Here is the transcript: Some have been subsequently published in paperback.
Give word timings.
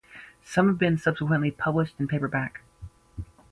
Some 0.43 0.67
have 0.69 0.79
been 0.79 0.97
subsequently 0.97 1.51
published 1.51 1.93
in 1.99 2.07
paperback. 2.07 2.63